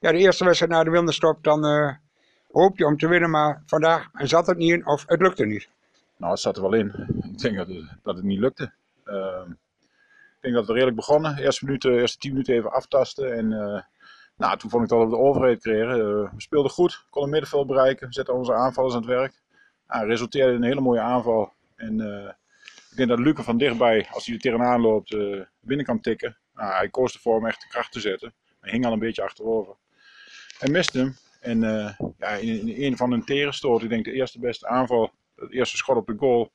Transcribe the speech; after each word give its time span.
ja, 0.00 0.12
de 0.12 0.18
eerste 0.18 0.44
wedstrijd 0.44 0.72
na 0.72 0.84
de 0.84 0.90
winterstop, 0.90 1.44
dan 1.44 1.64
eh, 1.64 1.94
hoop 2.50 2.78
je 2.78 2.86
om 2.86 2.96
te 2.96 3.08
winnen. 3.08 3.30
Maar 3.30 3.62
vandaag 3.66 4.08
zat 4.12 4.46
het 4.46 4.56
niet 4.56 4.70
in 4.70 4.86
of 4.86 5.04
het 5.06 5.20
lukte 5.20 5.44
niet. 5.44 5.68
Nou, 6.16 6.32
het 6.32 6.40
zat 6.40 6.56
er 6.56 6.62
wel 6.62 6.74
in. 6.74 6.92
Ik 7.32 7.38
denk 7.38 7.56
dat 7.56 7.68
het, 7.68 7.84
dat 8.02 8.16
het 8.16 8.24
niet 8.24 8.38
lukte. 8.38 8.72
Ehm, 9.04 9.50
ik 9.50 10.46
denk 10.46 10.54
dat 10.54 10.66
we 10.66 10.72
redelijk 10.72 10.96
begonnen. 10.96 11.38
Eerste, 11.38 11.64
minuten, 11.64 11.92
eerste 11.92 12.18
tien 12.18 12.30
minuten 12.30 12.54
even 12.54 12.72
aftasten. 12.72 13.36
En 13.36 13.52
eh, 13.52 13.82
nou, 14.36 14.58
toen 14.58 14.70
vond 14.70 14.82
ik 14.82 14.88
dat 14.88 15.04
we 15.04 15.08
de 15.08 15.16
overheid 15.16 15.60
kregen. 15.60 15.90
Eh, 15.90 16.32
we 16.32 16.40
speelden 16.40 16.70
goed, 16.70 17.04
konden 17.10 17.30
middenveld 17.30 17.66
bereiken. 17.66 18.12
Zetten 18.12 18.34
onze 18.34 18.54
aanvallers 18.54 18.94
aan 18.94 19.00
het 19.00 19.10
werk. 19.10 19.32
Resulteerde 19.86 20.50
in 20.50 20.56
een 20.56 20.68
hele 20.68 20.80
mooie 20.80 21.00
aanval. 21.00 21.52
En 21.76 22.00
ik 22.90 22.96
denk 22.96 23.08
dat 23.08 23.18
Luca 23.18 23.42
van 23.42 23.58
dichtbij, 23.58 24.08
als 24.10 24.26
hij 24.26 24.34
er 24.34 24.40
tegenaan 24.40 24.80
loopt, 24.80 25.16
binnen 25.60 25.86
kan 25.86 26.00
tikken. 26.00 26.36
Nou, 26.54 26.72
hij 26.72 26.88
koos 26.88 27.14
ervoor 27.14 27.36
om 27.36 27.46
echt 27.46 27.60
de 27.60 27.68
kracht 27.68 27.92
te 27.92 28.00
zetten. 28.00 28.34
Hij 28.60 28.70
hing 28.70 28.86
al 28.86 28.92
een 28.92 28.98
beetje 28.98 29.22
achterover. 29.22 29.74
Hij 30.60 30.70
miste 30.70 30.98
hem. 30.98 31.16
En 31.40 31.62
uh, 31.62 31.90
ja, 32.18 32.28
in, 32.28 32.74
een 32.84 32.96
van 32.96 33.12
een 33.12 33.24
tegenstoot, 33.24 33.82
ik 33.82 33.88
denk 33.88 34.04
de 34.04 34.12
eerste 34.12 34.38
beste 34.38 34.66
aanval, 34.66 35.10
het 35.36 35.52
eerste 35.52 35.76
schot 35.76 35.96
op 35.96 36.06
de 36.06 36.16
goal, 36.18 36.52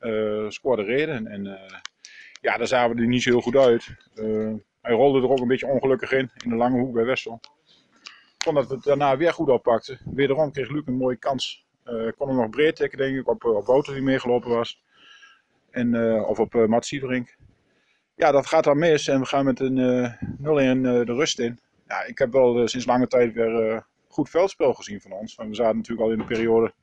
uh, 0.00 0.50
scoorde 0.50 0.82
Reden. 0.82 1.26
En 1.26 1.44
uh, 1.44 1.78
ja, 2.40 2.56
daar 2.56 2.66
zagen 2.66 2.96
we 2.96 3.02
er 3.02 3.08
niet 3.08 3.22
zo 3.22 3.30
heel 3.30 3.40
goed 3.40 3.56
uit. 3.56 3.96
hij 4.80 4.92
rolde 4.92 5.22
er 5.22 5.30
ook 5.30 5.38
een 5.38 5.48
beetje 5.48 5.66
ongelukkig 5.66 6.12
in, 6.12 6.30
in 6.44 6.50
de 6.50 6.56
lange 6.56 6.78
hoek 6.78 6.92
bij 6.92 7.04
Wessel. 7.04 7.40
Vond 8.38 8.56
dat 8.56 8.68
we 8.68 8.74
het 8.74 8.84
daarna 8.84 9.16
weer 9.16 9.32
goed 9.32 9.48
oppakten. 9.48 9.98
Wederom 10.04 10.52
kreeg 10.52 10.70
Luc 10.70 10.82
een 10.86 10.96
mooie 10.96 11.16
kans. 11.16 11.66
kon 12.16 12.28
hem 12.28 12.36
nog 12.36 12.50
breed 12.50 12.76
tikken, 12.76 12.98
denk 12.98 13.16
ik, 13.16 13.28
op, 13.28 13.44
op 13.44 13.66
Wouter 13.66 13.94
die 13.94 14.02
meegelopen 14.02 14.50
was. 14.50 14.82
En, 15.70 16.20
of 16.24 16.38
op 16.38 16.54
Mats 16.66 16.88
Sievering. 16.88 17.34
Ja, 18.14 18.32
dat 18.32 18.46
gaat 18.46 18.64
dan 18.64 18.78
mis 18.78 19.08
en 19.08 19.20
we 19.20 19.26
gaan 19.26 19.44
met 19.44 19.60
een 19.60 19.76
0-1 19.76 20.80
de 20.80 21.04
rust 21.04 21.38
in. 21.38 21.60
Ja, 21.88 22.02
ik 22.02 22.18
heb 22.18 22.32
wel 22.32 22.68
sinds 22.68 22.86
lange 22.86 23.06
tijd 23.06 23.32
weer 23.32 23.86
goed 24.08 24.30
veldspel 24.30 24.74
gezien 24.74 25.00
van 25.00 25.12
ons. 25.12 25.36
We 25.36 25.54
zaten 25.54 25.76
natuurlijk 25.76 26.06
al 26.06 26.12
in 26.12 26.18
de 26.18 26.24
periode 26.24 26.74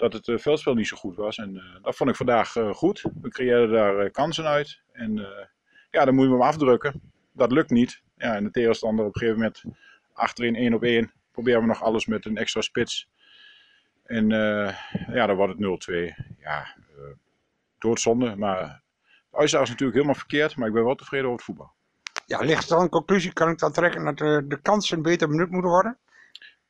dat 0.00 0.12
het 0.12 0.26
uh, 0.26 0.38
veldspel 0.38 0.74
niet 0.74 0.88
zo 0.88 0.96
goed 0.96 1.16
was. 1.16 1.38
En 1.38 1.54
uh, 1.54 1.82
dat 1.82 1.96
vond 1.96 2.10
ik 2.10 2.16
vandaag 2.16 2.56
uh, 2.56 2.74
goed. 2.74 3.04
We 3.20 3.28
creëerden 3.28 3.70
daar 3.70 4.10
kansen 4.10 4.46
uit. 4.46 4.80
En 4.92 5.26
ja, 5.90 6.04
dan 6.04 6.14
moet 6.14 6.24
je 6.24 6.30
hem 6.30 6.42
afdrukken. 6.42 7.00
Dat 7.32 7.52
lukt 7.52 7.70
niet. 7.70 8.02
Ja, 8.16 8.34
en 8.34 8.44
de 8.44 8.50
tegenstander 8.50 9.04
op 9.04 9.14
een 9.14 9.20
gegeven 9.20 9.40
moment 9.40 9.64
achterin 10.12 10.56
1 10.56 10.74
op 10.74 10.82
1. 10.82 11.12
Proberen 11.32 11.60
we 11.60 11.66
nog 11.66 11.82
alles 11.82 12.06
met 12.06 12.26
een 12.26 12.36
extra 12.36 12.60
spits. 12.60 13.08
En 14.04 14.28
ja, 15.12 15.26
dan 15.26 15.36
wordt 15.36 15.58
het 15.58 15.90
0-2. 15.90 16.36
Ja, 16.38 16.76
doodzonde. 17.78 18.36
Maar 18.36 18.82
de 19.30 19.36
uitslag 19.36 19.62
is 19.62 19.68
natuurlijk 19.68 19.96
helemaal 19.96 20.18
verkeerd. 20.18 20.56
Maar 20.56 20.68
ik 20.68 20.74
ben 20.74 20.84
wel 20.84 20.94
tevreden 20.94 21.26
over 21.26 21.36
het 21.36 21.46
voetbal. 21.46 21.72
Ja, 22.30 22.38
ligt 22.38 22.68
dan 22.68 22.80
een 22.80 22.88
conclusie? 22.88 23.32
Kan 23.32 23.50
ik 23.50 23.58
dan 23.58 23.72
trekken 23.72 24.04
dat 24.04 24.18
de 24.18 24.58
kansen 24.62 25.02
beter 25.02 25.28
benut 25.28 25.50
moeten 25.50 25.70
worden? 25.70 25.98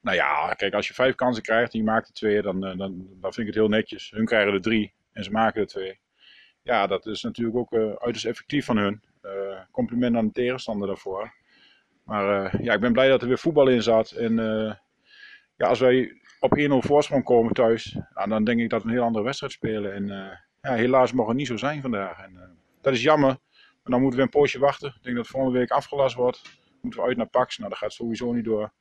Nou 0.01 0.17
ja, 0.17 0.55
kijk, 0.55 0.75
als 0.75 0.89
je 0.89 0.95
vijf 0.95 1.15
kansen 1.15 1.43
krijgt 1.43 1.73
en 1.73 1.79
je 1.79 1.85
maakt 1.85 2.09
er 2.09 2.15
twee, 2.15 2.43
dan, 2.43 2.61
dan, 2.61 2.77
dan 3.21 3.33
vind 3.33 3.37
ik 3.37 3.47
het 3.47 3.55
heel 3.55 3.69
netjes. 3.69 4.11
Hun 4.11 4.25
krijgen 4.25 4.53
er 4.53 4.61
drie 4.61 4.95
en 5.13 5.25
ze 5.25 5.31
maken 5.31 5.61
er 5.61 5.67
twee. 5.67 6.01
Ja, 6.63 6.87
dat 6.87 7.07
is 7.07 7.23
natuurlijk 7.23 7.57
ook 7.57 7.73
uh, 7.73 7.81
uiterst 7.81 8.25
effectief 8.25 8.65
van 8.65 8.77
hun. 8.77 9.03
Compliment 9.71 10.17
aan 10.17 10.27
de 10.27 10.33
tegenstander 10.33 10.87
daarvoor. 10.87 11.33
Maar 12.05 12.63
ja, 12.63 12.75
ik 12.75 12.81
ben 12.81 12.93
blij 12.93 13.09
dat 13.09 13.23
er 13.23 13.29
weer 13.29 13.39
voetbal 13.39 13.69
in 13.69 13.83
zat. 13.83 14.11
En 14.11 14.35
ja, 15.57 15.67
als 15.67 15.81
wij 15.81 16.21
op 16.41 16.59
1-0 16.59 16.63
voorsprong 16.79 17.25
komen 17.25 17.53
thuis, 17.53 17.99
nou, 18.15 18.29
dan 18.29 18.45
denk 18.45 18.61
ik 18.61 18.71
dat 18.71 18.83
we 18.83 18.89
een 18.89 18.95
heel 18.95 19.05
andere 19.05 19.25
wedstrijd 19.25 19.53
spelen. 19.53 19.95
En 19.95 20.07
ja, 20.63 20.75
helaas 20.75 21.13
mag 21.13 21.27
het 21.27 21.37
niet 21.37 21.47
zo 21.47 21.57
zijn 21.57 21.81
vandaag. 21.83 22.23
En, 22.23 22.59
dat 22.81 22.93
is 22.93 23.03
jammer. 23.03 23.37
Maar 23.83 23.93
dan 23.93 24.01
moeten 24.01 24.19
we 24.19 24.25
een 24.25 24.31
poosje 24.31 24.59
wachten. 24.59 24.89
Ik 24.89 25.03
denk 25.03 25.17
dat 25.17 25.27
volgende 25.27 25.59
week 25.59 25.71
afgelast 25.71 26.15
wordt. 26.15 26.43
Moeten 26.81 27.01
we 27.01 27.07
uit 27.07 27.17
naar 27.17 27.29
Pax. 27.29 27.59
Nou, 27.59 27.71
dat 27.71 27.79
gaat 27.79 27.93
sowieso 27.93 28.33
niet 28.33 28.45
door 28.45 28.73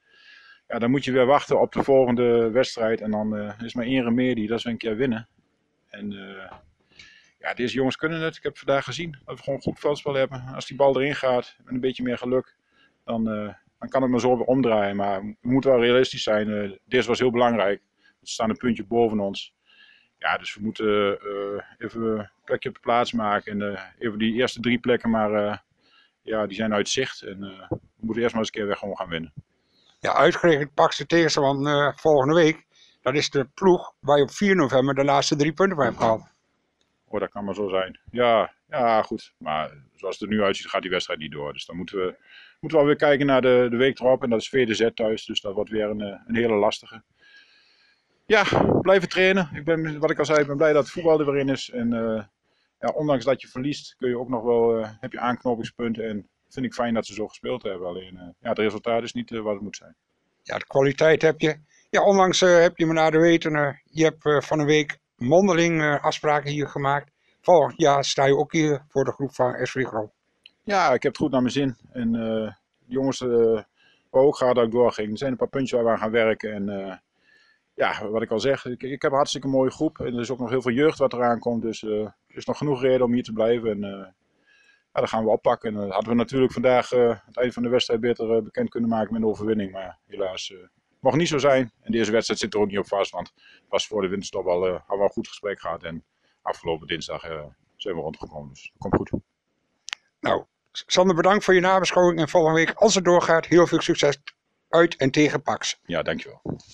ja, 0.69 0.79
dan 0.79 0.91
moet 0.91 1.03
je 1.03 1.11
weer 1.11 1.25
wachten 1.25 1.61
op 1.61 1.71
de 1.71 1.83
volgende 1.83 2.49
wedstrijd. 2.49 3.01
En 3.01 3.11
dan 3.11 3.35
uh, 3.35 3.53
is 3.63 3.73
maar 3.73 3.85
één 3.85 4.03
remedie, 4.03 4.47
dat 4.47 4.57
is 4.57 4.65
een 4.65 4.77
keer 4.77 4.95
winnen. 4.95 5.27
En 5.87 6.11
uh, 6.11 6.51
ja, 7.39 7.53
deze 7.53 7.75
jongens 7.75 7.95
kunnen 7.95 8.21
het. 8.21 8.35
Ik 8.35 8.43
heb 8.43 8.57
vandaag 8.57 8.83
gezien 8.83 9.17
dat 9.25 9.37
we 9.37 9.43
gewoon 9.43 9.61
goed 9.61 9.79
veldspel 9.79 10.13
hebben. 10.13 10.43
Als 10.55 10.67
die 10.67 10.77
bal 10.77 10.99
erin 10.99 11.15
gaat, 11.15 11.55
met 11.63 11.73
een 11.73 11.79
beetje 11.79 12.03
meer 12.03 12.17
geluk, 12.17 12.55
dan, 13.03 13.29
uh, 13.29 13.53
dan 13.79 13.89
kan 13.89 14.01
het 14.01 14.11
maar 14.11 14.19
zo 14.19 14.37
weer 14.37 14.45
omdraaien. 14.45 14.95
Maar 14.95 15.21
we 15.21 15.35
moeten 15.41 15.71
wel 15.71 15.81
realistisch 15.81 16.23
zijn. 16.23 16.79
deze 16.85 17.07
was 17.07 17.19
heel 17.19 17.31
belangrijk. 17.31 17.81
Er 18.21 18.27
staan 18.27 18.49
een 18.49 18.57
puntje 18.57 18.85
boven 18.85 19.19
ons. 19.19 19.53
Ja, 20.19 20.37
dus 20.37 20.55
we 20.55 20.61
moeten 20.61 21.19
even 21.77 22.01
een 22.01 22.29
plekje 22.45 22.69
op 22.69 22.75
de 22.75 22.81
plaats 22.81 23.11
maken. 23.11 23.61
En 23.61 23.79
even 23.99 24.19
die 24.19 24.33
eerste 24.33 24.59
drie 24.59 24.79
plekken, 24.79 25.09
maar 25.09 25.63
ja, 26.21 26.47
die 26.47 26.55
zijn 26.55 26.73
uit 26.73 26.89
zicht. 26.89 27.21
En 27.21 27.39
we 27.39 27.79
moeten 27.99 28.23
eerst 28.23 28.35
maar 28.35 28.43
eens 28.43 28.53
een 28.53 28.59
keer 28.59 28.65
weer 28.65 28.77
gewoon 28.77 28.97
gaan 28.97 29.09
winnen 29.09 29.33
ja, 29.99 30.13
uitgerekend 30.13 30.73
Pakse 30.73 31.05
tegenstander 31.05 31.87
uh, 31.87 31.93
volgende 31.95 32.33
week. 32.33 32.65
Dat 33.01 33.15
is 33.15 33.29
de 33.29 33.47
ploeg 33.53 33.93
waar 33.99 34.17
je 34.17 34.23
op 34.23 34.31
4 34.31 34.55
november 34.55 34.95
de 34.95 35.03
laatste 35.03 35.35
drie 35.35 35.53
punten 35.53 35.75
van 35.75 35.85
hebt 35.85 35.97
gehaald. 35.97 36.33
Oh, 37.07 37.19
dat 37.19 37.29
kan 37.29 37.45
maar 37.45 37.55
zo 37.55 37.69
zijn. 37.69 37.99
Ja, 38.11 38.53
ja, 38.67 39.01
goed. 39.01 39.33
Maar 39.37 39.71
zoals 39.95 40.19
het 40.19 40.29
er 40.29 40.35
nu 40.35 40.43
uitziet, 40.43 40.67
gaat 40.67 40.81
die 40.81 40.91
wedstrijd 40.91 41.19
niet 41.19 41.31
door. 41.31 41.53
Dus 41.53 41.65
dan 41.65 41.77
moeten 41.77 41.97
we, 41.97 42.15
moeten 42.59 42.79
we 42.79 42.85
weer 42.85 42.95
kijken 42.95 43.25
naar 43.25 43.41
de, 43.41 43.67
de 43.69 43.77
week 43.77 43.99
erop. 43.99 44.23
En 44.23 44.29
dat 44.29 44.41
is 44.41 44.49
VDZ 44.49 44.89
thuis. 44.93 45.25
Dus 45.25 45.41
dat 45.41 45.53
wordt 45.53 45.69
weer 45.69 45.89
een, 45.89 46.01
eh, 46.01 46.19
een 46.27 46.35
hele 46.35 46.55
lastige. 46.55 47.03
Ja, 48.29 48.43
blijven 48.81 49.09
trainen. 49.09 49.49
Ik 49.53 49.65
ben, 49.65 49.99
wat 49.99 50.09
ik 50.09 50.19
al 50.19 50.25
zei, 50.25 50.39
ik 50.39 50.47
ben 50.47 50.57
blij 50.57 50.73
dat 50.73 50.83
het 50.83 50.91
voetbal 50.91 51.19
er 51.19 51.25
weer 51.25 51.41
in 51.41 51.49
is. 51.49 51.69
En 51.69 51.93
uh, 51.93 52.23
ja, 52.79 52.89
ondanks 52.93 53.25
dat 53.25 53.41
je 53.41 53.47
verliest, 53.47 53.95
kun 53.95 54.09
je 54.09 54.17
ook 54.17 54.29
nog 54.29 54.43
wel, 54.43 54.79
uh, 54.79 54.89
heb 54.99 55.11
je 55.11 55.19
aanknopingspunten. 55.19 56.09
En 56.09 56.27
vind 56.49 56.65
ik 56.65 56.73
fijn 56.73 56.93
dat 56.93 57.05
ze 57.05 57.13
zo 57.13 57.27
gespeeld 57.27 57.63
hebben. 57.63 57.87
Alleen 57.87 58.13
uh, 58.13 58.21
ja, 58.39 58.49
het 58.49 58.57
resultaat 58.57 59.03
is 59.03 59.13
niet 59.13 59.31
uh, 59.31 59.41
wat 59.41 59.53
het 59.53 59.61
moet 59.61 59.75
zijn. 59.75 59.95
Ja, 60.43 60.57
de 60.57 60.67
kwaliteit 60.67 61.21
heb 61.21 61.39
je. 61.39 61.57
Ja, 61.89 62.03
onlangs 62.03 62.41
uh, 62.41 62.59
heb 62.59 62.77
je 62.77 62.85
me 62.85 62.93
naar 62.93 63.11
de 63.11 63.19
weten. 63.19 63.81
je 63.83 64.03
hebt 64.03 64.45
van 64.45 64.59
een 64.59 64.65
week 64.65 64.97
mondeling 65.15 65.99
afspraken 66.01 66.51
hier 66.51 66.67
gemaakt. 66.67 67.11
Volgend 67.41 67.79
jaar 67.81 68.03
sta 68.03 68.25
je 68.25 68.37
ook 68.37 68.51
hier 68.51 68.85
voor 68.87 69.03
de 69.03 69.11
groep 69.11 69.35
van 69.35 69.65
SV 69.65 69.83
Gro. 69.83 70.11
Ja, 70.63 70.85
ik 70.85 71.03
heb 71.03 71.11
het 71.11 71.21
goed 71.21 71.31
naar 71.31 71.41
mijn 71.41 71.53
zin. 71.53 71.75
En 71.91 72.11
de 72.11 72.53
jongens 72.85 73.19
waar 73.19 74.23
ook 74.23 74.37
gaat 74.37 74.55
dat 74.55 74.65
ik 74.65 74.71
doorging. 74.71 75.11
Er 75.11 75.17
zijn 75.17 75.31
een 75.31 75.37
paar 75.37 75.47
puntjes 75.47 75.71
waar 75.71 75.83
we 75.83 75.89
aan 75.89 75.97
gaan 75.97 76.11
werken. 76.11 76.53
En 76.53 77.01
ja, 77.79 78.09
wat 78.09 78.21
ik 78.21 78.31
al 78.31 78.39
zeg, 78.39 78.65
ik, 78.65 78.83
ik 78.83 79.01
heb 79.01 79.11
een 79.11 79.17
hartstikke 79.17 79.47
mooie 79.47 79.71
groep. 79.71 79.99
En 79.99 80.13
er 80.13 80.19
is 80.19 80.31
ook 80.31 80.39
nog 80.39 80.49
heel 80.49 80.61
veel 80.61 80.71
jeugd 80.71 80.97
wat 80.97 81.13
eraan 81.13 81.39
komt. 81.39 81.61
Dus 81.61 81.83
er 81.83 82.15
is 82.27 82.45
nog 82.45 82.57
genoeg 82.57 82.81
reden 82.81 83.05
om 83.05 83.13
hier 83.13 83.23
te 83.23 83.33
blijven. 83.33 83.83
En 83.83 84.13
ja, 84.93 85.01
dat 85.01 85.09
gaan 85.09 85.23
we 85.23 85.29
oppakken. 85.29 85.69
En 85.69 85.81
dat 85.81 85.91
hadden 85.91 86.09
we 86.09 86.15
natuurlijk 86.15 86.53
vandaag 86.53 86.91
uh, 86.91 87.19
het 87.25 87.37
eind 87.37 87.53
van 87.53 87.63
de 87.63 87.69
wedstrijd 87.69 87.99
beter 87.99 88.35
uh, 88.35 88.41
bekend 88.43 88.69
kunnen 88.69 88.89
maken 88.89 89.13
met 89.13 89.21
een 89.21 89.27
overwinning. 89.27 89.71
Maar 89.71 89.97
helaas 90.05 90.49
uh, 90.49 90.59
mag 90.99 91.15
niet 91.15 91.27
zo 91.27 91.37
zijn. 91.37 91.71
En 91.81 91.91
deze 91.91 92.11
wedstrijd 92.11 92.39
zit 92.39 92.53
er 92.53 92.59
ook 92.59 92.67
niet 92.67 92.79
op 92.79 92.87
vast, 92.87 93.11
want 93.11 93.33
was 93.69 93.87
voor 93.87 94.01
de 94.01 94.07
winterstop 94.07 94.45
al, 94.45 94.67
hadden 94.67 94.97
we 94.97 95.03
een 95.03 95.09
goed 95.09 95.27
gesprek 95.27 95.59
gehad. 95.59 95.83
En 95.83 96.03
afgelopen 96.41 96.87
dinsdag 96.87 97.21
zijn 97.75 97.95
we 97.95 98.01
rondgekomen, 98.01 98.49
dus 98.49 98.71
dat 98.73 98.91
komt 98.91 99.09
goed. 99.09 99.21
Nou, 100.19 100.45
Sander, 100.71 101.15
bedankt 101.15 101.43
voor 101.43 101.53
je 101.53 101.59
nabeschouwing. 101.59 102.19
En 102.19 102.29
volgende 102.29 102.57
week, 102.57 102.73
als 102.73 102.95
het 102.95 103.05
doorgaat, 103.05 103.45
heel 103.45 103.67
veel 103.67 103.81
succes 103.81 104.21
uit 104.69 104.95
en 104.95 105.11
tegen 105.11 105.41
Pax. 105.41 105.79
Ja, 105.85 106.01
dankjewel. 106.01 106.41